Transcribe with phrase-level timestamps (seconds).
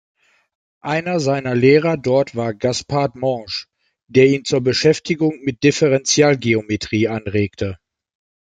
[0.83, 3.65] Einer seiner Lehrer dort war Gaspard Monge,
[4.07, 7.77] der ihn zur Beschäftigung mit Differentialgeometrie anregte.